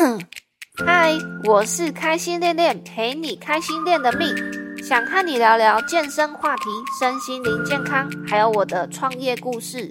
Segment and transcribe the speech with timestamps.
[0.86, 1.12] 嗨，
[1.44, 4.34] 我是开心练练，陪你开心练的蜜，
[4.82, 9.86] 想和你聊聊健身话题、身心灵健康，还有我的创业故事。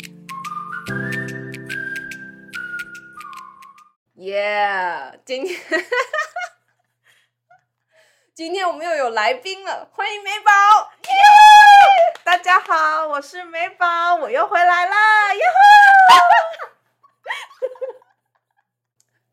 [4.15, 5.21] 耶！
[5.23, 5.59] 今天
[8.33, 10.51] 今天我们又有来宾了，欢迎美宝。
[12.23, 15.33] 大家好，我是美宝，我又回来啦！
[15.35, 15.41] 哟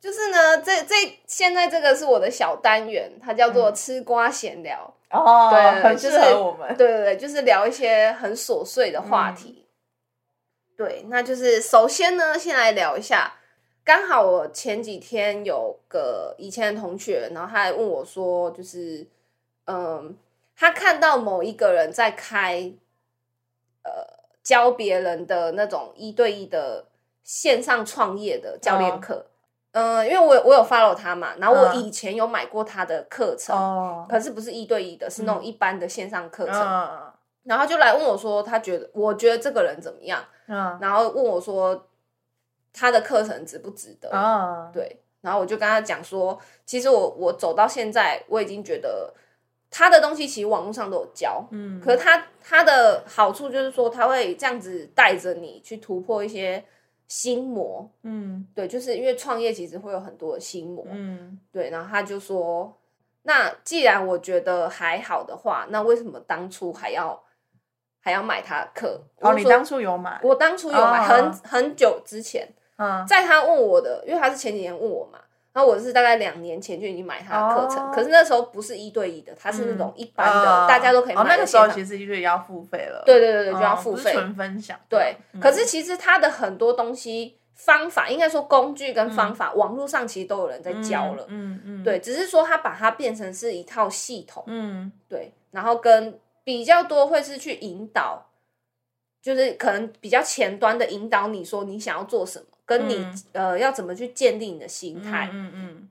[0.07, 0.95] 就是呢，这这
[1.27, 4.95] 现在这个是我的小单元，它叫做吃瓜闲聊。
[5.11, 6.77] 哦对，很适就是合我们。
[6.77, 9.67] 对对对，就是聊一些很琐碎的话题。
[10.77, 13.35] 对，那就是首先呢，先来聊一下。
[13.83, 19.05] 刚好我前几天有个以前的同学，然后他还问我说，就是
[19.65, 20.17] 嗯，
[20.57, 22.73] 他看到某一个人在开
[23.83, 23.91] 呃
[24.45, 26.85] 教别人的那种一对一的
[27.25, 29.27] 线上创业的教练课。
[29.79, 36.61] 嗯、因为我有我有 follow 他嘛，然后我嗯以前有买过他的课程，哦，可是不是一对一的，是那种一般的线上课程。
[36.61, 37.13] 嗯
[37.45, 40.21] 然后就来问我说，他觉得我觉得这个人怎么样？
[40.49, 41.87] 嗯然后问我说
[42.73, 44.11] 他的课程值不值得？
[44.13, 49.15] 嗯，对，然后我就跟他讲说，其实我我走到现在，我已经觉得
[49.71, 56.65] 他的东西其实网络上都有教，嗯，可是他他的好处就是说，他会这样子带着你去突破一些
[57.09, 57.91] 心魔。
[58.03, 62.77] 嗯对，就是因为创业其实会有很多的心魔，嗯对，然后他就说，
[63.23, 67.23] 那既然我觉得还好的话，那为什么当初还要
[68.01, 69.03] 还要买他的课？
[69.17, 70.21] 我哦，你当初有买？
[70.23, 75.19] 我当初有买，哦很很久之前，嗯在他问我的，因为他是前几年问我嘛，
[75.57, 83.03] 然后我是大概两年前就已经买他的课程，哦可是那时候不是一对一的，他是那种一般的，呃大家都可以买哦，的那个时候线上其实就是要付费了。
[83.07, 84.03] 对对对对，就哦，要付费。
[84.03, 84.79] 不是纯分享。
[84.87, 91.25] 对，嗯可是其实他的很多东西方法，应该说工具跟方法，网络上其实都有人在教了。
[91.29, 98.27] 嗯嗯，对，只是说他把它变成是一套系统，嗯对，然后跟比较多会是去引导，
[99.23, 103.23] 就是可能比较前端的引导你说你想要做什么，跟你、嗯。
[103.33, 105.89] 呃要怎么去建立你的心嗯态，嗯嗯。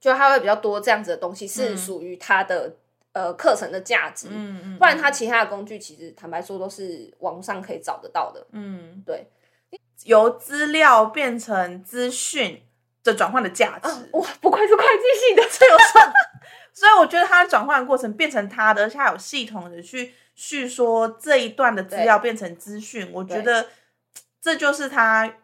[0.00, 1.78] 就他会比较多这样子的东西是嗯。
[1.78, 2.74] 属于他的、
[3.12, 9.02] 呃课程的价值，嗯嗯，不然它其他的工具其实坦白说都是网上可以找得到的，嗯。
[9.06, 9.26] 对，
[10.04, 12.60] 由资料变成资讯
[13.04, 13.88] 的转换的价值。
[14.12, 16.12] 哇，不愧是会计系的，这有什么？
[16.74, 23.68] 所以我觉得它转换的过程变成它的，而且它有系统的去叙说这一段的资料变成资讯，我觉得
[24.40, 25.34] 这就是它提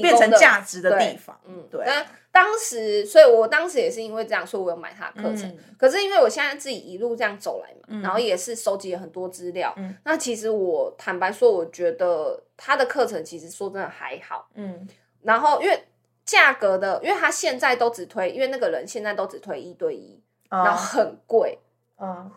[0.00, 1.38] 变成价值的地方。
[1.46, 5.48] 嗯，对那当时，所以我当时也是因为这样，所以我有买他的课程。
[5.48, 9.72] 嗯可是因为我现在自己一路这样走来嘛，嗯然后也是收集了很多资料。
[9.76, 14.48] 嗯那其实我坦白说，我觉得他的课程其实说真的还好。
[14.54, 14.86] 嗯
[15.22, 15.84] 然后因为
[16.24, 21.58] 价格的，因为他现在都只推，因为那个人现在都只推一对一，然后嗯很贵。
[21.98, 22.30] 嗯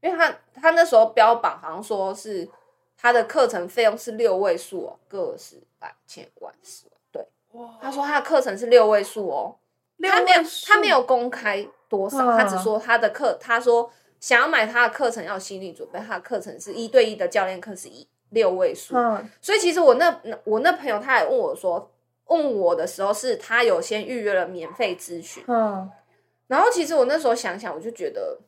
[0.00, 2.46] 因为他他那时候标榜好像说是
[3.04, 6.98] 他的课程费用是六位数哦，个十百千万十万。
[7.12, 9.56] 对，哇他说他的课程是六位数哦。
[10.00, 21.90] 他没有他没有公开多少，嗯他只说他的课，他说想要买他的课程要心理准备，他的课程是一对一的教练课是一六位数，嗯所以其实我那那我那朋友他还问我说，
[22.28, 25.90] 问我的时候是他有先预约了免费咨询，嗯
[26.46, 28.38] 然后其实我那时候想想，我就觉得。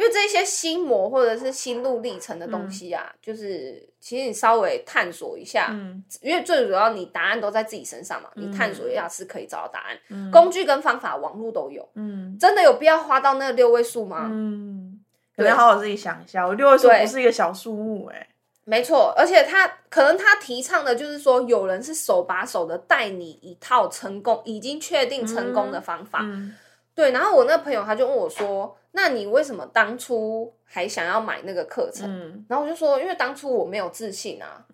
[0.00, 9.98] 因为这些心魔或者是心路历程的东西啊，就是其实你稍微探索一下，嗯因为最主要你答案都在自己身上嘛，你嗯探索一下是可以找到答案。
[10.08, 14.30] 嗯工具跟方法，网络都有，嗯真的有必要花到那六位数吗？
[14.32, 14.98] 嗯，
[15.36, 18.26] 可能好好自己想一下，我六位数不是一个小数目哎。
[18.64, 26.20] 没错，而且他可能他提倡的就是说，有人是手把手的带你一套成功已经确定成功的方法。
[26.22, 26.54] 嗯
[27.00, 34.64] 对，然后我那朋友他就问我说：“那你为什么当初还想要买那个课程？”嗯然后我就说：“因为当初我没有自信啊，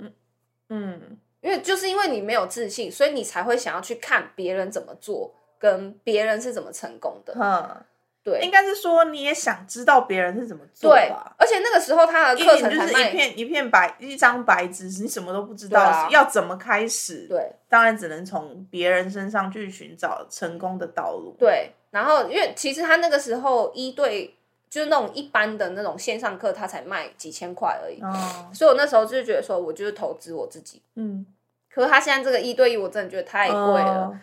[0.68, 7.32] 嗯因为就是因为你没有自信，所以你才会想要去看别人怎么做，跟别人是怎么成功的。
[7.38, 7.84] 嗯，
[8.24, 17.28] 对，应该是说你也想知道别人是怎么做对吧。，而且那个时候他的课程就是一片一片白一张白纸，你什么都不知道，啊要怎么开始？
[17.28, 21.36] 对当然只能从别人身上去寻找成功的道路。
[21.38, 24.36] 对，然后因为其实他那个时候一对
[24.68, 27.98] 就是那种一般的那种线上课，他才卖几千块而已。
[28.02, 30.82] 哦，所以我那时候就觉得说，我就是投资我自己。
[30.96, 31.24] 嗯，
[31.70, 34.08] 可是他现在这个一对一，我真的觉得太贵了。
[34.08, 34.18] 哦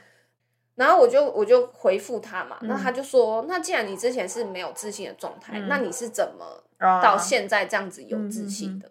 [0.76, 8.90] 然后我就我就回复他嘛，嗯那他就说，那既然你之前是没有自信的状态，嗯那你是怎么哦到现在这样子有自信的？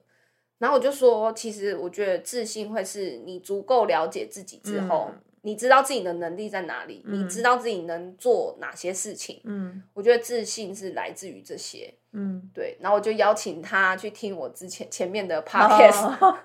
[0.58, 9.40] 然后我就说，其实我觉得自信会是你足够了解自己之后，嗯你知道自己的能力在哪里，你知道自己能做哪些事情。
[9.44, 11.92] 嗯我觉得自信是来自于这些。
[12.12, 16.38] 嗯，对，然后我就邀请他去听我之前前面的 podcast， 哦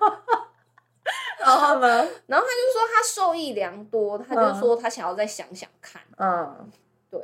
[1.40, 1.86] 然后呢？
[2.26, 6.02] 然后他就说他受益良多，他就说他想要再想想看。
[6.16, 6.70] 嗯，
[7.10, 7.20] 对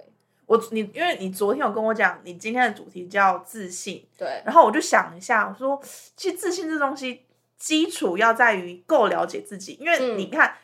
[0.47, 5.81] 我你因为你昨天有跟我讲，你今天的主题叫自信，对然后我就想一下，我说
[6.17, 7.23] 其实自信这东西
[7.59, 10.55] 基础要在于够了解自己，因为嗯你看。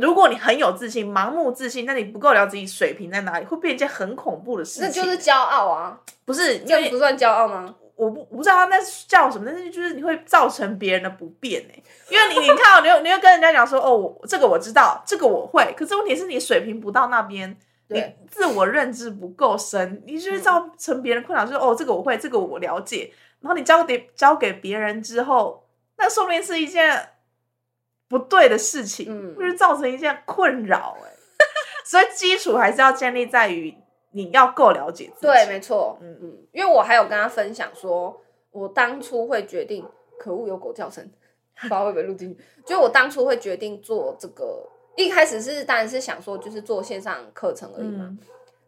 [0.00, 4.82] 如果你很有自信，盲目自信，那你不够了解自己水平在哪里，会变一件很恐怖的事情。
[4.82, 7.74] 那就是骄傲啊，不是这样不算骄傲吗？
[7.96, 17.56] 我不我不知道那是叫什么，但是就是你会造成别人的不便哎、因为你你看哦，你又 你又跟人家讲说哦，我这个我知道，这个我会，可是问题是你水平不到那边，
[17.88, 23.10] 你自我认知不够深，你就会造成别人困扰，就是哦，这个我会，这个我了解，
[23.40, 25.64] 然后你交给交给别人之后，
[25.96, 27.08] 那说明是一件
[28.08, 31.10] 不对的事情，嗯就是造成一件困扰哎、
[31.84, 33.76] 所以基础还是要建立在于
[34.12, 38.20] 你要够了解自己，对，没错，嗯嗯嗯，因为我还有跟他分享说，
[38.50, 39.84] 我当初会决定，
[40.18, 41.04] 可恶有狗叫声，
[41.60, 42.42] 不知道会不会录进去。
[42.64, 48.04] 就我当初会决定做这个，一开始是当然是想说就是做线上课程而已嘛。
[48.04, 48.18] 嗯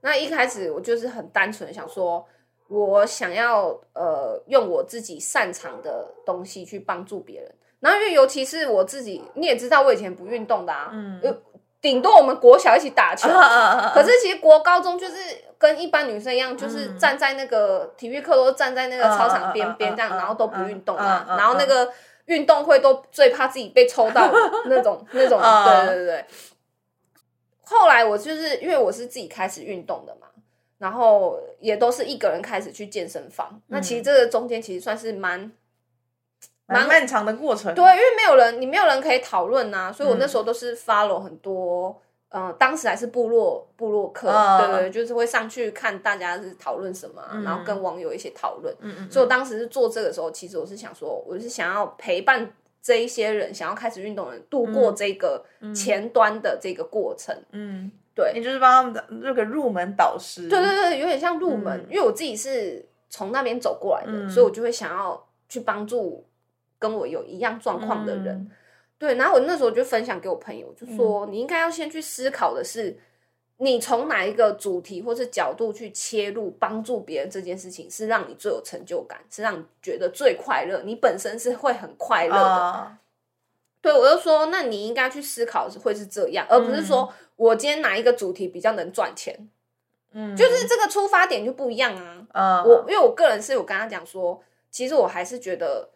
[0.00, 2.24] 那一开始我就是很单纯想说，
[2.68, 7.52] 我想要呃用我自己擅长的东西去帮助别人。
[7.80, 11.42] 然后因为尤其是我自己，你也知道我以前不运动的啊，嗯有
[11.80, 15.14] 顶多我们国小一起打球，可可是其实国高中就是
[15.56, 21.92] 跟一般女生一样，就是嗯站在那个体育课都站在那个操场边边这样，然后都不运动啊然后那个
[22.26, 24.28] 运动会都最怕自己被抽到
[24.66, 26.24] 那种那种，对对对。
[27.62, 30.26] 后来我就是因为我是自己开始运动的嘛，
[30.78, 33.60] 然后也都是一个人开始去健身房。
[33.68, 35.52] 那其实这个中间其实算是蛮
[36.68, 37.74] 蛮漫长的过程。
[37.74, 48.74] 对，因为没有人，你没有人可以讨论呐，所以我那嗯时候都是 follow 很多，呃，当时还是部落部落客，嗯对就是会上去看大家是讨论什么啊、嗯然后跟网友一起讨论。
[48.80, 52.50] 嗯，嗯嗯，所以我当时是做这个时候，其实我是想说，我是想要陪伴
[52.82, 55.42] 这一些人，想要开始运动的人度过这个
[55.74, 57.34] 前端的这个过程。
[57.52, 60.48] 嗯，对，你就是帮他们的这个入门导师。
[60.48, 66.24] 对对对，有点像入门，嗯因为我自己是从那边走过来的，嗯所以我就会想要去帮助
[66.78, 68.36] 跟我有一样状况的人。
[68.36, 68.50] 嗯
[68.98, 72.98] 对，然后我那时候就分享给我朋友，就说、你应该要先去思考的是，
[73.58, 82.40] 你从哪一个主题或是角度去切入，帮助别人这件事情，是让你最有成就感，是让你觉得最快乐，你本身是会很快乐的。
[82.42, 82.98] 啊
[83.80, 89.48] 对，我就说，那你应该去思考是会是这样，而不是说我今天哪一个主题比较能赚钱，
[90.10, 92.26] 嗯，就是这个出发点就不一样啊。
[92.32, 94.42] 呃，我因为我个人是有跟他讲说，
[94.72, 95.88] 其实我还是觉得，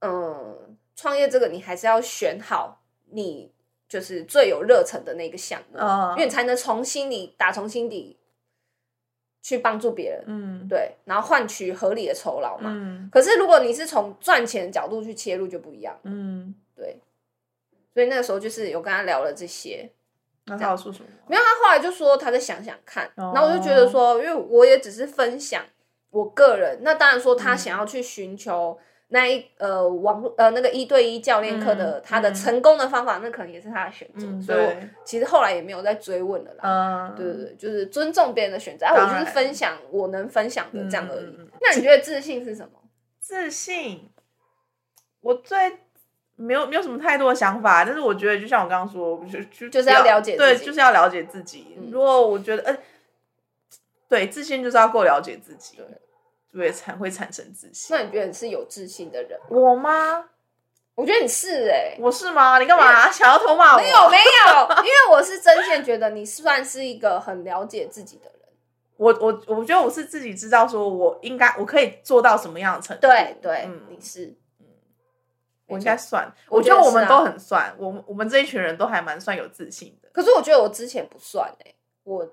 [0.00, 3.52] 嗯，创业这个你还是要选好你
[3.88, 8.18] 就是最有热忱的那个项目，嗯因为你才能从心里打从心底
[9.42, 12.70] 去帮助别人，嗯对，然后换取合理的酬劳嘛。
[12.72, 17.00] 嗯可是如果你是从赚钱的角度去切入，就不一样，嗯，对。
[17.92, 19.90] 所以那个时候就是有跟他聊了这些，
[20.44, 21.06] 那他有说什么？
[21.26, 25.64] 没有，他后来就说他再想想看，哦然后我就觉得说，因为我也只是分享
[26.10, 28.78] 我个人，那当然说嗯他想要去寻求
[29.12, 34.72] 那一呃网络呃那个一对一教练课的、嗯他的嗯成功的方法，那可能也是他的选择，嗯所以我
[35.04, 36.60] 其实后来也没有再追问了啦。
[36.62, 41.36] 嗯，对对对，就是尊重别人的选择，啊，我就是分享我能分享的这样而已。
[41.60, 42.80] 那你觉得自信是什么？
[43.18, 44.08] 自信，
[45.20, 45.78] 我最
[46.36, 51.76] 没有没有什么太多的想法，但是我觉得就像我刚刚说，就就就是要了解对，就是要了解自己。
[51.76, 52.78] 嗯如果我觉得，呃，
[54.08, 55.78] 对，自信就是要够了解自己，
[56.52, 57.96] 对对，才会产生自信。
[57.96, 59.38] 那你觉得你是有自信的人？
[59.48, 60.24] 我吗？
[60.96, 62.58] 我觉得你是哎、我是吗？
[62.58, 63.78] 你干嘛想要偷骂我？
[63.78, 68.34] 没有没有，因为我是真心觉得你算是一个很了解自己的人。
[68.98, 73.00] 我我我觉得我是自己知道，说我应该我可以做到什么样的程度。
[73.06, 74.34] 对对，嗯你是，
[75.66, 80.10] 我应该算，我我觉得我们都很算，我们我们这一群人都还蛮算有自信的。
[80.12, 82.28] 可是我觉得我之前不算哎、我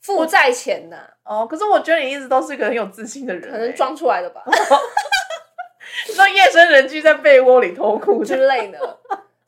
[0.00, 4.42] 负债前呐、哦，可是我觉得你一直都是一个很有自信的人、欸，可能装出来的吧。
[6.08, 8.78] 你说夜深人静在被窝里偷哭之类的。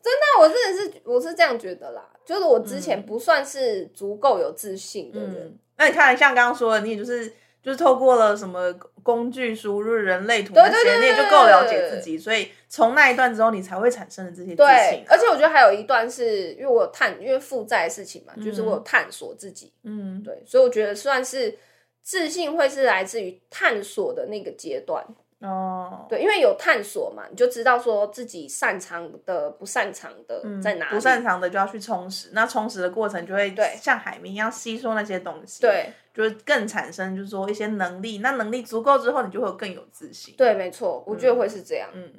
[0.02, 3.06] 真的，我真的是我是这样觉得啦，就是我之前嗯。
[3.06, 5.30] 不算是足够有自信的人。
[5.30, 7.26] 嗯，那你看，像刚刚说的，你也就是
[7.62, 15.04] 就是透过了什么工具输入、人类图那些，对对对你也就够了解自己，所以从那一段之后，你才会产生了这些自对信，。
[15.09, 21.59] 而且我觉得还有一段是因为我有探，因为负债的事情嘛，就是我有探索自己，嗯，对，所以我觉得算是
[22.02, 25.04] 自信会是来自于探索的那个阶段。
[25.42, 30.94] 哦，对，因为有探索嘛，你就知道说自己擅长的、不擅长的嗯在哪里。
[30.94, 41.88] 不擅长的就要去充实，那充实的过程就会对像海绵一样吸收那些东西，，对就会更产生就是说一些能力，那能力足够之后，你就会有更有自信。，对，没错，我觉得会是这样。
[41.92, 42.12] 嗯，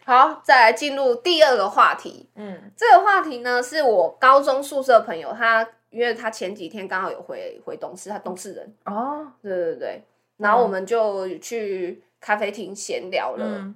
[0.06, 2.30] 好，再来进入第二个话题。
[2.36, 2.72] 嗯。
[2.76, 10.04] 这个话题呢，是我高中宿舍朋友，他因为他前几天刚好有回回东市，他东市人，哦，对对对，
[10.38, 13.76] 然后我们就去咖啡厅闲聊了，嗯，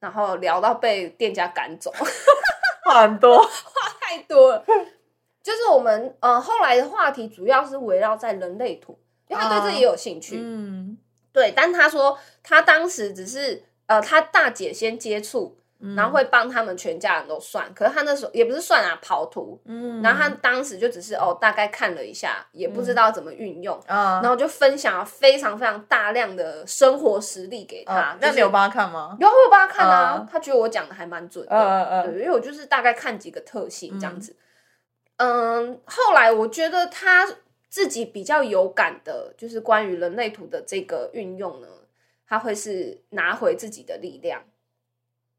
[0.00, 1.92] 然后聊到被店家赶走，
[2.84, 3.48] 话很多，话
[4.00, 4.64] 太多了。
[5.42, 8.98] 就是我们呃后来的话题主要是围绕在人类图，
[9.28, 10.98] 因为他对这啊也有兴趣，嗯，
[11.32, 15.61] 对，但他说他当时只是呃他大姐先接触，嗯
[15.96, 27.94] 然后会帮他们全家人都算，可是他那时候也不是算啊跑图，嗯，然后他当时就只是哦大概看了一下，也不知道怎么运用，啊，然后就分享了非常非常大量的生活实例给他。
[27.94, 29.16] 啊，那就是你有帮他看吗？
[29.18, 30.28] 有我有帮他看啊，嗯。
[30.30, 34.36] 他觉得我讲的还蛮准的，嗯嗯对，因为我就是大概看几个特性这样子。
[35.16, 37.28] 嗯，后来我觉得他
[37.68, 41.66] 自己比较有感的，就是关于人类图的这个运用呢，
[42.26, 44.42] 他会是拿回自己的力量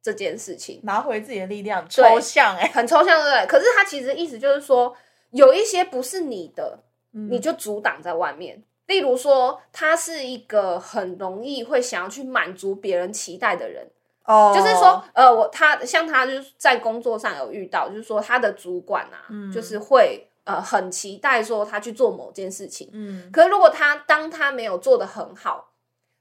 [0.04, 3.48] 这件事情，拿回自己的力量，抽象哎，很抽象，对不对？
[3.48, 4.94] 可是他其实意思就是说，
[5.32, 6.80] 有一些不是你的，
[7.14, 7.32] 嗯。
[7.32, 8.62] 你就阻挡在外面。
[8.88, 13.90] 例如说，他是一个很容易会想要去满足别人期待的人，
[14.26, 19.50] 哦，就是说，呃，我他像他就是在工作上有遇到，就是说他的主管啊，嗯。
[19.50, 25.72] 就是会呃很期待说他去做某件事情，嗯，可是如果他当他没有做的很好，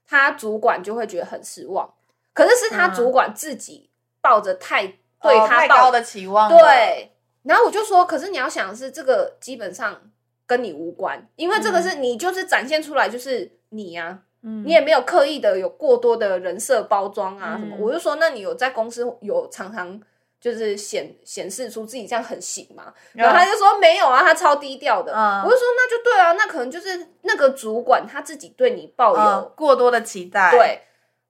[0.07, 1.93] 他主管就会觉得很失望。
[2.33, 3.89] 可是是他嗯主管自己
[4.21, 7.11] 抱着太、对哦他抱太高的期望，对，
[7.43, 10.01] 然后我就说，可是你要想的是，这个基本上
[10.45, 17.75] 跟你无关，因为这个是你就是展现出来就是你呀、嗯，你也没有刻意的有过多的人设包装啊什么。
[17.77, 19.99] 嗯我就说，那你有在公司有常常
[20.39, 22.93] 就是显显示出自己这样很行吗？
[23.13, 25.13] 然后他就说没有啊，他超低调的。
[25.13, 30.81] 嗯我就说那就对啊，那可能就是那个主管他自己对你抱有、嗯过多的期待，，对。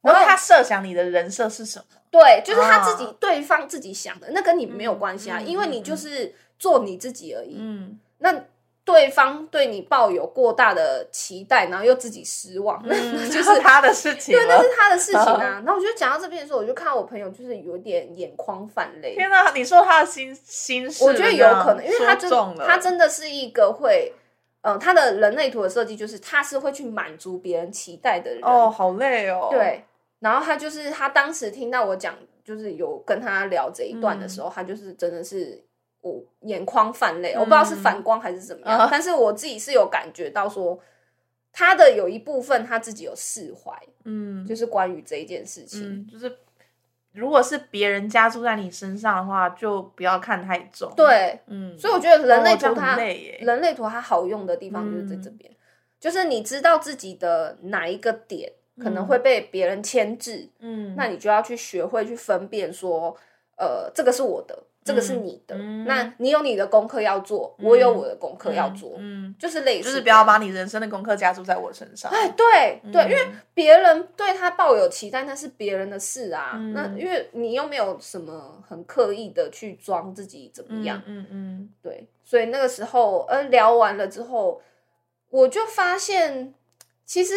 [0.03, 1.85] 然后他设想你的人设是什么？
[2.11, 7.55] 对，就是他啊自己、对方自己想的，那跟你没有关系啊，因为你就是做你自己而已。
[7.57, 8.43] 嗯，那
[8.85, 14.69] 对方对你抱有过大的期待，然后又自己失望， 那嗯就就是是他的事情对，那是。
[14.75, 15.63] 他的事情啊。
[15.65, 19.15] 然后我就讲到这边的时候，我就看到我朋友就是有点眼眶泛泪。
[19.15, 24.13] 天哪，你说他的心心事，我觉得有可能，因为他真他真的是一个会，
[24.63, 28.41] 嗯、他的人类图的设计就是他是会去满足别人期待的人。
[28.43, 29.85] 哦，好累哦。，对，
[30.23, 32.15] 然后他就是他当时听到我讲，
[32.45, 35.61] 就是有跟他聊这一段的时候，他就是真的是
[35.99, 40.79] 我眼眶泛泪，我不知道是反光还是怎么样，啊但是我自己是有感觉到说，
[41.51, 45.81] 他的有一部分他自己有释怀，嗯，就是关于这一件事情。
[45.83, 46.37] 嗯，就是
[47.11, 55.51] 如果是别人加注在你身上的话，就不要看太重。，对，嗯，所以我觉得人类图它、人类图它好用的地方就是在这边，
[55.99, 58.51] 就是你知道自己的哪一个点
[58.81, 63.15] 可能会被别人牵制，嗯，那你就要去学会去分辨说，
[63.57, 70.39] 呃，这个是我的，这个是你的，嗯那你有你的功课要做，我有我的功课要做，嗯，就是类似，就是不要把。
[70.39, 72.11] 你人生的功课加注在我身上。
[72.11, 76.53] 哎，对对，嗯因为别人对他抱有期待，那是别人的事啊。
[76.55, 84.59] 嗯那因为你又没有什么很刻意的去装自己怎么样，嗯嗯对，所以那个时候，呃，聊完了之后，
[85.29, 86.53] 我就发现，
[87.05, 87.33] 其实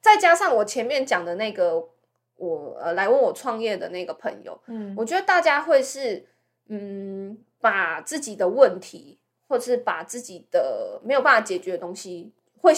[0.00, 1.88] 再加上我前面讲的那个，
[2.36, 6.26] 我呃来问我创业的那个朋友，嗯我觉得大家会是，
[6.68, 12.72] 嗯，把自己的问题，或者是把自己的没有办法解决的东西，会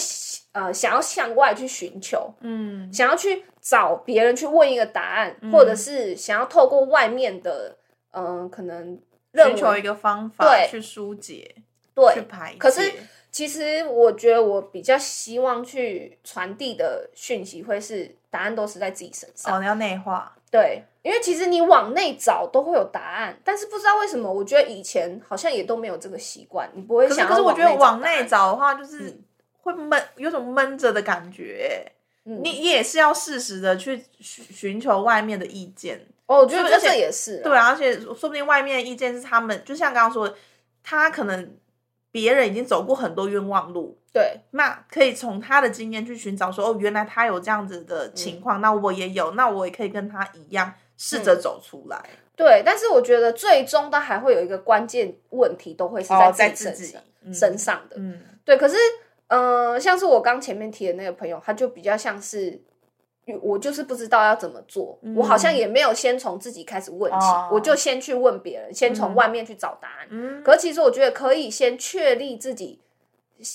[0.53, 7.77] 呃想要向外去寻求，嗯想要去找别人去问一个答案，嗯或者是想要透过外面的，
[8.11, 9.01] 嗯、可能
[9.35, 11.63] 寻求一个方法去疏解、去
[11.95, 12.23] 对。
[12.23, 12.59] 排解。
[12.59, 12.93] 可是
[13.33, 19.57] 其实我觉得我比较希望去传递的讯息会是答案都是在自己身上。
[19.57, 20.37] 哦，你要内化。
[20.51, 29.19] 对，因为其实你往内找都会有答案，但是不知道为什么，我觉得以前好像也都没有这个习惯，你不会想可是我觉得往内内找的话，就是
[29.63, 31.85] 会闷，有种闷着的感觉。
[32.25, 36.07] 嗯你你也是要适时的去寻寻求外面的意见。
[36.27, 40.35] 哦，我觉得这也是对啊，而且说不定外面的意见是他们，就像刚刚说的，
[40.85, 41.57] 他可能
[42.13, 51.97] 别人已经走过很多冤枉路，对那可以从他的经验去寻找说，哦，原来他有这样子的情况，那我也有，那我也可以跟他一样试着走出来。
[52.05, 56.97] 嗯对，但是我觉得最终都还会有一个关键问题，都会是哦，在在自己
[57.33, 57.97] 身上的。
[57.99, 58.77] 嗯对，可是
[59.29, 62.63] 呃，像是我刚前面提的那个朋友，他就比较像是。
[63.41, 67.49] 我就是不知道要怎么做，我好像也没有先从自己开始问起，哦。
[67.53, 69.15] 我就先去问别人，先从嗯。
[69.15, 70.09] 外面去找答案。
[70.11, 70.43] 嗯。
[70.43, 72.81] 可其实我觉得可以先确立自己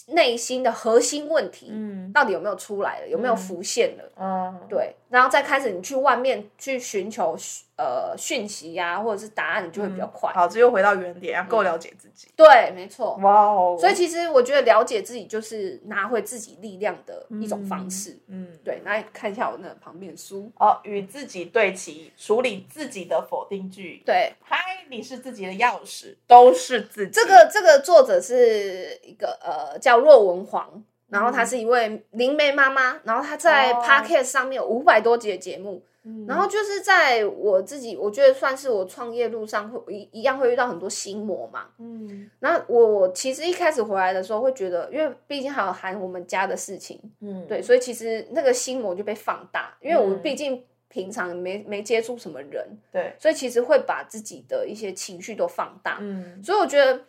[0.08, 2.12] 内心的核心问题，嗯。
[2.14, 3.38] 到底有没有出来了，有没有嗯。
[3.38, 4.12] 浮现了。
[4.18, 7.36] 嗯，对，然后再开始你去外面去寻求
[7.78, 10.32] 呃讯息呀、或者是答案，你就会比较快。
[10.34, 12.28] 好，这又回到原点，要够了解自己。
[12.36, 13.16] 对，没错。
[13.22, 13.78] 哇哦！
[13.80, 18.18] 所以其实我觉得了解自己就是拿回自己力量的一种方式。
[18.28, 20.52] 嗯，对，来看一下我那旁边的书。
[20.58, 24.02] 哦，与自己对齐，处理自己的否定句。
[24.06, 24.58] 对，嗨，
[24.90, 27.14] 你是自己的钥匙，都是自己。
[27.14, 33.82] 这个这个作者是一个呃叫若文黄，然后她是一位灵媒妈妈，然后她在哦。
[33.84, 41.68] Podcast 上面有五百多集的节目，嗯，然后就是在我自己，我觉得算是我创业路上会一一样会遇到很多心魔嘛。
[41.80, 42.30] 嗯。
[42.40, 50.22] 那我我其实一开始回来的时候会觉得，因为毕竟还有含我们家的事情，嗯，对，所以其实那个心魔就被放大，因为我嗯。
[50.22, 55.98] 毕竟平常没没接触什么人，对，所以其实会把自己的一些情绪都放大。
[56.02, 56.42] 嗯。
[56.44, 57.02] 所以我觉得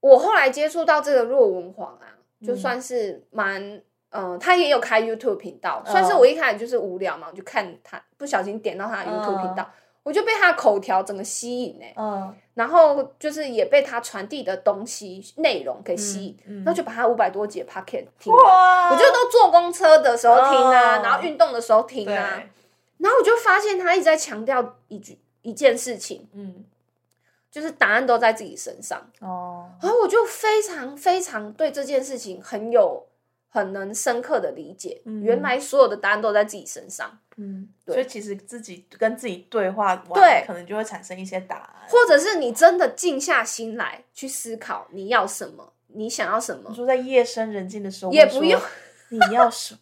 [0.00, 2.08] 我后来接触到这个若文黄啊，
[2.44, 2.56] 就嗯。
[2.56, 3.82] 算是蛮。
[4.14, 9.66] 嗯，他也有开 YouTube 频道，嗯算是我一开始就是无聊嘛，我就看他，不小心点到他的 YouTube 频道，
[10.02, 22.42] 我就被他的口条整个吸引哎、嗯，然后就是也被他传递的东西内容给吸引，嗯然后就把他五百多集的 Pocket 听我就都坐公车的时候听啊，哦然后运动的时候听，啊，
[22.98, 26.62] 然后我就发现他一直在强调一句一件事情，嗯，
[27.52, 33.06] 就是答案都在自己身上，哦，然后我就非常非常对这件事情很有
[33.50, 41.88] 很能深刻的理解，嗯原来所有的答案都在自己身上，嗯，对所以其实自己跟自己对话完，对可能就会产生一些答案。
[41.90, 48.58] 或者是你真的静下心来去思考你要什么，你想要什么你，说在夜深人静的时候，也不用
[49.10, 49.80] 你要什么？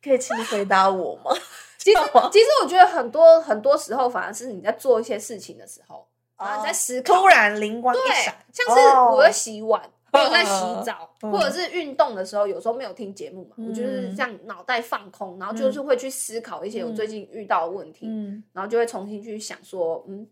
[0.00, 1.32] 可以请你回答我吗？
[1.76, 1.98] 其实
[2.32, 6.06] 其实我觉得很多很多时候反而是你在做一些事情的时候，
[6.38, 10.50] 然后你在思考，突然灵光一对闪，，像是哦我在洗碗，我有在洗
[10.84, 18.42] 澡，嗯或者是运动的时候，有时候没有听节目嘛，嗯我就是这样脑袋放空，然后就是会去思考一些我最近遇到的问题，嗯。
[18.52, 20.26] 然后就会重新去想说，嗯，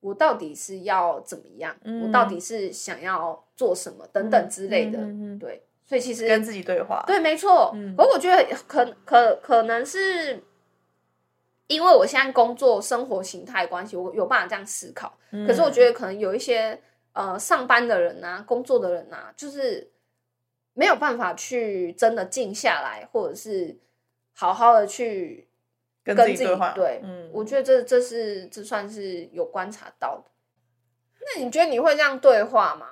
[0.00, 1.74] 我到底是要怎么样？
[1.84, 4.06] 嗯我到底是想要做什么？
[4.12, 5.38] 等等之类的，嗯嗯嗯。
[5.38, 7.70] 对，所以其实跟自己对话，对，没错。
[7.74, 7.94] 嗯。
[7.96, 10.42] 可我觉得可可可能是
[11.66, 15.18] 因为我现在工作生活形态关系，我有办法这样思考。
[15.30, 16.80] 嗯可是我觉得可能有一些
[17.12, 19.90] 呃上班的人啊，工作的人啊，就是
[20.74, 23.78] 没有办法去真的静下来，或者是
[24.32, 25.48] 好好的去
[26.04, 30.30] 跟跟自己对话对，嗯我觉得这这是这算是有观察到的。
[31.20, 32.88] 那你觉得你会这样对话吗？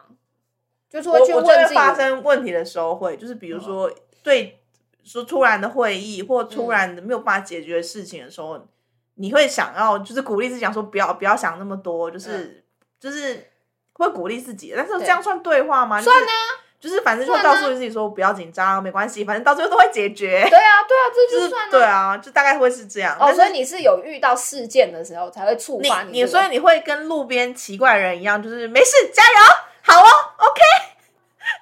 [0.90, 3.90] 就是会去问自己发生问题的时候会，就是比如说
[4.22, 4.63] 对
[5.04, 8.66] 说突然的会议或突然的没有办法解决的事情的时候，
[9.16, 12.64] 你会想要就是鼓励自己讲说不要不要想那么多，就是、
[12.98, 13.50] 就是
[13.92, 16.00] 会鼓励自己，但是这样算对话吗？
[16.00, 16.32] 算啊，
[16.80, 20.44] 就是反正就告诉自己说不要紧张，没关系，反正到最后都会解决。
[20.50, 21.70] 对啊，对啊，这就就是算啊。
[21.70, 23.16] 对啊，就大概会是这样。
[23.20, 29.38] 哦，所以你是有遇到事件的时候才会触发你这个所以你会跟路边奇怪人一样，就是没事，加油，
[29.82, 30.60] 好哦，OK，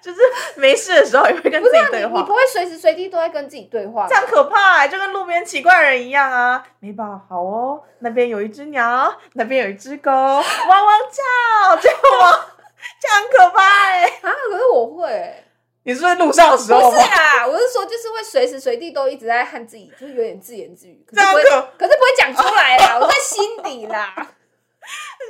[0.02, 0.20] 就是
[0.56, 6.66] 没事的时候也会跟自己对话你你不，会随时随地都在跟自己对话吗，这样可怕、欸，就跟路边奇怪人一样啊。
[6.80, 12.46] 没办法，好哦，那边有一只鸟，那边有一只狗，汪汪叫，这样吗？
[13.00, 15.44] 这样很可怕哎、啊，可是我会欸、
[15.84, 16.96] 你是不是路上的时候不？
[16.96, 24.12] 是啦，我是说就是会随时随地都一直在和自己，就是有点自言自语，可是不会，可可是不会讲出来啦， 我在心底啦，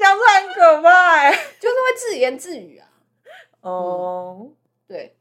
[0.01, 1.31] 讲出来很可怕哎、
[1.61, 2.89] 就是会自言自语啊，
[3.61, 4.49] 哦。
[4.93, 5.17] 对，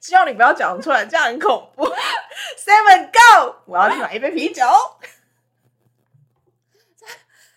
[0.00, 1.84] 希望你不要讲出来，这样很恐怖。
[2.56, 4.62] Seven Go，我要去买一杯啤酒。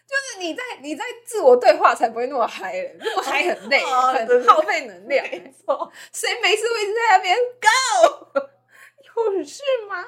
[0.09, 3.79] 就是你在你在自我对话才不会那么嗨嘞，那么嗨很累，
[4.47, 8.49] 耗费能量，没错，谁没事会一直在那边 Go？
[9.37, 10.03] 有事吗？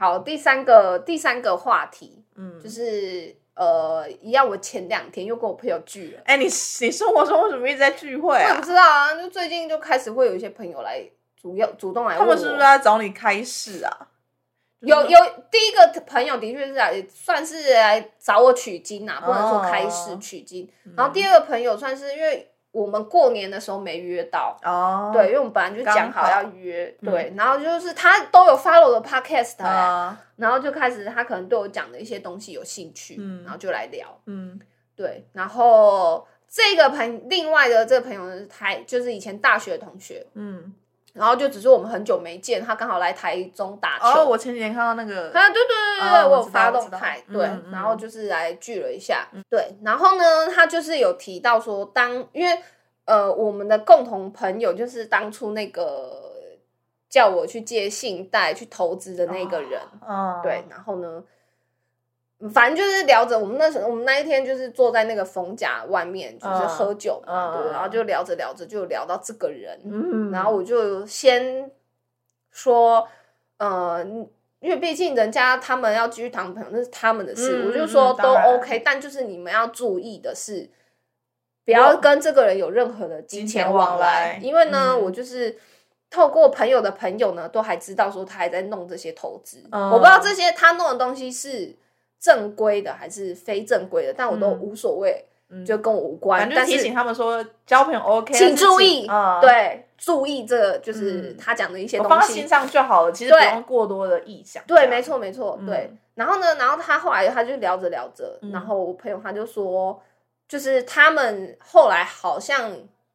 [0.00, 8.60] 好，第三个第三个话题嗯，就是呃，一样，我前两天又跟我朋友聚了，哎、你你生活中为什么一直在聚会我也不啊？
[8.62, 11.04] 知道啊，就最近就开始会有一些朋友来
[11.36, 14.08] 主要主动来问我，他们是不是在找你开示啊？
[14.80, 15.18] 有有
[15.50, 20.66] 第一个朋友的确是来算是来找我取经啊，不能说开始哦取经。
[20.86, 34.60] 嗯然后第二个朋友算是因为我们过年的时候没约到，哦，对，因为我们本来就讲好要约，对，然后就是他都有 follow 我的 podcast，、欸啊，然后就开始他可能对我讲的一些东西有兴趣，嗯然后就来聊，嗯
[34.94, 40.72] 对，然后这个朋另外的这个朋友呢，他就是以前大学的同学，嗯，
[41.20, 52.58] 然后就只是我们很久没见，他刚好来台中打球，哦，我前几天看到那个，啊，对对对对对，我有发动态，对，嗯嗯嗯然后就是来聚了一下，对，然后呢，他就是有提到说当，因为
[53.04, 56.32] 呃，我们的共同朋友就是当初那个
[57.08, 61.22] 叫我去借信贷去投资的那个人，嗯，对，然后呢，
[62.48, 71.70] 反正就是聊着，我们那时候我们那一天就是坐在那个冯甲外面，就是嗯喝酒嘛，嗯对，然后就聊着聊着就聊到这个人，嗯，然后我就先
[72.50, 73.06] 说，
[73.58, 74.04] 呃，
[74.60, 80.70] 因为毕竟人家他们要继续谈朋友，那是他们的事，嗯我就说都 OK，但就是你们要注意的是，
[81.64, 84.38] 不要跟这个人有任何的金钱往来。
[84.42, 85.02] 因为呢，嗯。
[85.02, 85.58] 我就是。
[86.12, 89.90] 透过朋友的朋友呢，都还知道说他还在弄这些投资，嗯。
[89.90, 91.72] 我不知道这些他弄的东西是
[92.20, 94.60] 正规的还是非正规的，但我都嗯。
[94.60, 95.64] 无所谓，嗯。
[95.64, 96.48] 就跟我无关。
[96.54, 101.36] 但是提醒他们说交朋友 OK，请注意，嗯，，对，注意这个就是嗯。
[101.38, 102.10] 他讲的一些东西。
[102.10, 102.46] 放心。
[102.46, 104.62] 上就好了，其实不对用过多的臆想。
[104.66, 105.66] 对，没错，没错，嗯。
[105.66, 105.90] 对。
[106.14, 108.52] 然后呢，然后他后来他就聊着聊着，嗯。
[108.52, 109.98] 然后我朋友他就说，
[110.46, 112.70] 就是他们后来好像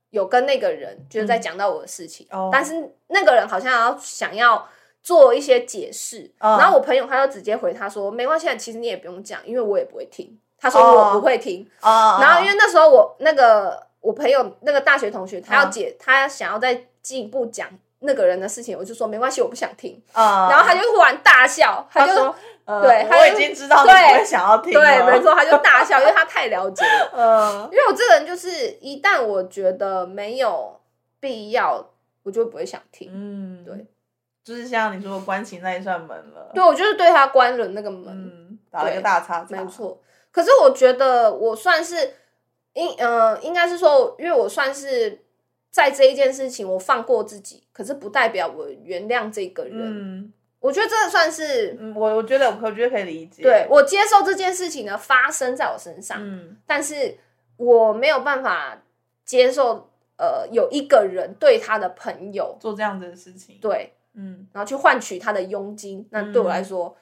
[0.10, 2.50] 有跟那个人就是在讲到我的事情，哦。
[2.52, 2.74] 但是
[3.10, 4.68] 那个人好像要想要
[5.06, 6.58] 做一些解释，嗯。
[6.58, 10.36] 然后我朋友他就直接回他说，没关系，其实你也不用讲，因为我也不会听。
[10.60, 11.12] 他说哦。
[11.14, 15.72] 我不会听，哦，然后因为那时候我那个我朋友那个大学同学，他要嗯。
[15.72, 20.02] 解，他想要再进一步讲那个人的事情，我就说没关系，我不想听。
[20.14, 27.12] 啊，然后他就忽然大笑，他就他说，呃对他我已经知道你对不会想要听了，对，没错，他就大笑，因为他太了解了。
[27.14, 30.80] 呃， 因为我这个人就是，一旦我觉得没有
[31.20, 31.92] 必要，
[32.24, 33.12] 我就不会想听。
[33.14, 33.86] 嗯，对，
[34.46, 40.00] 就是像你说关起那一扇门了，对，我就是对他关了那个门，嗯，打了一个大叉叉，没，错。
[40.32, 42.14] 可是我觉得我算是
[42.74, 45.26] 应呃，应该是说，因为我算是
[45.72, 49.74] 在这一件事情我放过自己，可是不代表我原谅这个人。
[49.76, 57.16] 嗯我觉得这算是嗯，我我觉得我觉得可以理解，对，我接受这件事情呢发生在我身上，嗯但是
[57.58, 58.82] 我没有办法
[59.24, 66.96] 接受呃有一个人对他的朋友做这样子的事情，，对，嗯，然后去换取他的佣金，那对我来说，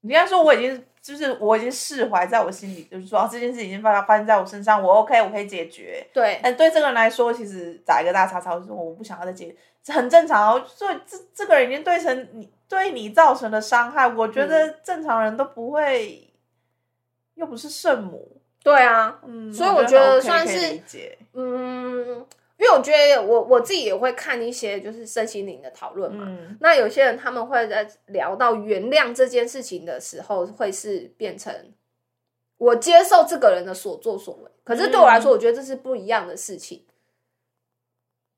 [0.00, 6.06] 你刚才说我已经就是我已经释怀在我心里，就是说、啊、这件事已经发发生在我身上，我 OK，我可以解决。
[6.12, 10.64] 对但对这个人来说，其实打一个大叉叉，我就说我不想要再解，这很正常哦。
[10.66, 16.32] 所以这这个人已经对成你对你造成的伤害，我觉得正常人都不会，
[17.34, 20.80] 又不是圣母，对啊，嗯，所以我我觉得算是
[21.32, 22.24] 嗯，
[22.58, 26.26] 因为我觉得我我自己也会看一些就是身心灵的讨论嘛。
[26.28, 31.72] 嗯那有些人他们会在聊到原谅这件事情的时候，会是变成
[32.58, 36.84] 我接受这个人的所作所为，可是对我来说，嗯我觉得这是不一样的事情。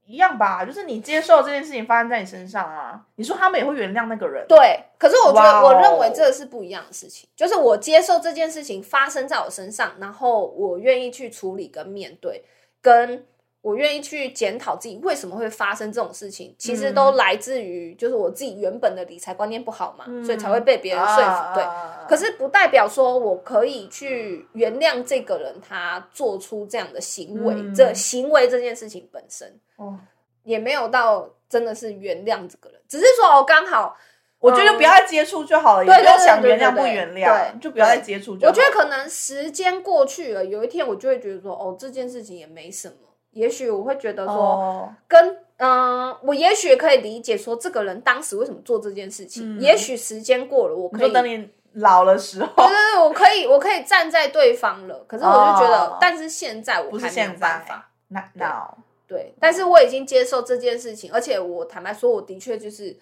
[0.07, 12.45] 一样吧，就是你接受这件事情发生在你身上啊，你说他们也会原谅那个人，对，可是我觉得，我认为这个是不一样的事情，就是我接受这件事情发生在我身上，然后我愿意去处理跟面对，
[12.83, 13.25] 跟
[13.65, 21.55] 我愿意去检讨自己为什么会发生这种事情，其实都来自于就是我自己原本的理财观念不好嘛，所以才会被别人说服。
[21.55, 29.99] 对，啊可是不代表说我可以去原谅这个人他做出这样的行为，嗯这行为这件事情本身哦
[30.43, 33.97] 也没有到真的是原谅这个人，只是说哦刚好。
[34.41, 38.51] 我觉得不要再接触就好了，不要对对想原谅不原谅，对就不要再接触就好。
[38.51, 42.97] 我觉得可能时间过去了，有一天我就会觉得说，哦，这件事情也没什么。
[43.35, 49.59] 也许我会觉得说，哦，跟嗯、呃我也许可以理解说，这个人当时为什么做这件事情。
[49.59, 55.05] 嗯也许时间过了，我可以，等你老的时候 对，对对，我可以，我可以站在对方了。
[55.07, 57.91] 可是我就觉得，哦但是现在我不是还没有现在办法。
[58.09, 58.75] 那 now
[59.07, 62.97] 对，但是我已经接受这件事情，而且我坦白说，我的确就是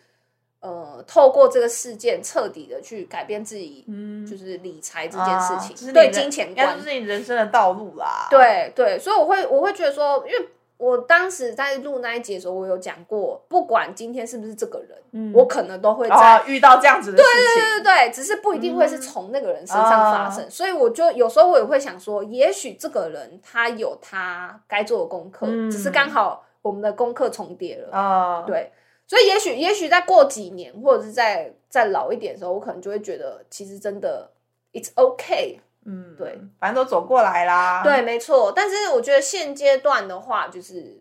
[0.62, 16.14] 呃，透过这个事件彻底的去改变自己，嗯就是理财这件事情，对金钱观就，是你人生的道路啦。，对对，所以我会我会觉得说，因为我当时在录那一集的时候，我有讲过，不管今天是不是这个人，嗯我可能都会在。
[16.14, 28.70] 啊，遇到这样子的事情，对对对，只是不一定会是从那个人身上发生，所以我就有时候我也会想说，也许这个人他有他该做的功课，嗯只是刚好我们的功课重叠了，啊，对，
[29.06, 34.30] 所以也许也许再过几年，或者是再再老一点的时候，我可能就会觉得，其实真的
[34.72, 37.82] it's okay，嗯，对，反正都走过来啦。
[37.82, 38.52] 对，，没错。
[38.54, 40.98] 但是我觉得现阶段的话，就是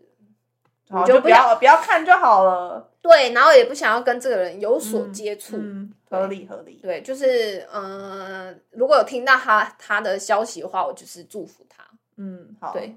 [0.88, 2.90] 你就不要要不要看就好了。
[3.00, 5.56] 对，然后也不想要跟这个人有所嗯接触。
[5.56, 6.78] 嗯，合理合理。
[6.82, 11.82] 对，就是呃，如果有听到他他的消息的话，我就是祝福他。
[12.16, 12.72] 嗯，好。
[12.72, 12.94] 对，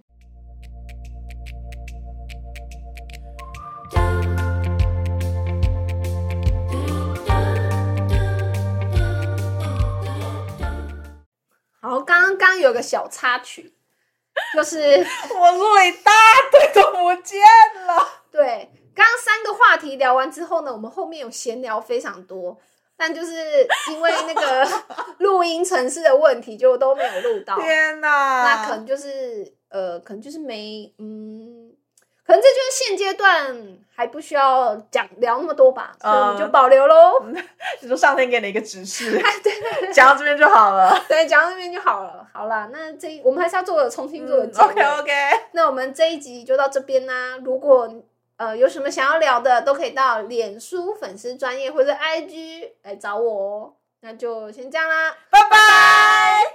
[11.88, 13.72] 好，刚刚刚有个小插曲，
[14.56, 14.80] 就是
[15.40, 16.12] 我录一大
[16.52, 17.40] 堆都不见
[17.86, 18.24] 了。
[18.32, 22.58] 对，刚刚三个话题聊完之后呢，我们后面有闲聊非常多，
[22.98, 23.34] 但就是
[23.92, 24.68] 因为那个
[25.20, 27.56] 录音城市的问题，就都没有录到。
[27.60, 28.44] 天哪！
[28.44, 31.55] 那可能就是呃，可能就是没嗯，
[32.26, 37.24] 可能这就是现阶段还不需要讲聊那么多吧，所以我们就嗯保留喽。
[37.82, 41.00] 你说上天给你一个指示，哎 对对对讲到这边就好了。
[41.08, 42.28] 对，讲到这边就好了。
[42.34, 44.68] 好啦，那这我们还是要做个重新做个结尾。
[44.68, 45.12] OK OK，
[45.52, 47.38] 那我们这一集就到这边啦。
[47.44, 47.88] 如果
[48.38, 53.74] 呃有什么想要聊的，都可以到脸书粉丝专业或者 IG 来找我哦。
[54.02, 56.55] 那就先这样啦，拜拜。